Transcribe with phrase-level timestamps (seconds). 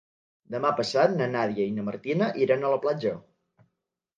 [0.53, 3.13] Demà passat na Nàdia i na Martina iran a la platja.